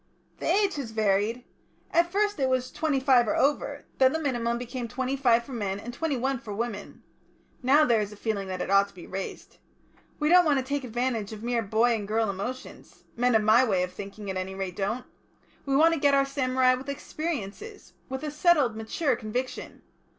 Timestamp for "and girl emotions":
11.93-13.03